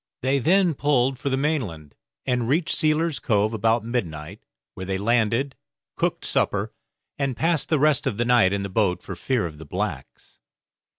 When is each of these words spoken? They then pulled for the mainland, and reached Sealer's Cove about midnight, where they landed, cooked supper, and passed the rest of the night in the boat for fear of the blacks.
They 0.23 0.39
then 0.39 0.73
pulled 0.73 1.19
for 1.19 1.29
the 1.29 1.37
mainland, 1.37 1.93
and 2.25 2.47
reached 2.49 2.73
Sealer's 2.73 3.19
Cove 3.19 3.53
about 3.53 3.85
midnight, 3.85 4.41
where 4.73 4.87
they 4.87 4.97
landed, 4.97 5.55
cooked 5.95 6.25
supper, 6.25 6.73
and 7.19 7.37
passed 7.37 7.69
the 7.69 7.77
rest 7.77 8.07
of 8.07 8.17
the 8.17 8.25
night 8.25 8.51
in 8.51 8.63
the 8.63 8.69
boat 8.69 9.03
for 9.03 9.15
fear 9.15 9.45
of 9.45 9.59
the 9.59 9.63
blacks. 9.67 10.39